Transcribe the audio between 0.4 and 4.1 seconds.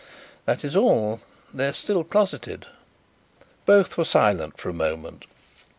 "That is all; they are still closeted." Both were